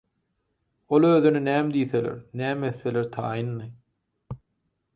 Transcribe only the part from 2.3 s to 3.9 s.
näme etseler taýyndy.